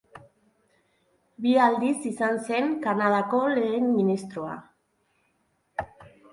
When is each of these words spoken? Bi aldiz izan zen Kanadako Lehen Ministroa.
Bi 1.47 1.51
aldiz 1.65 1.99
izan 2.13 2.41
zen 2.47 2.73
Kanadako 2.87 3.45
Lehen 3.53 3.87
Ministroa. 4.01 4.59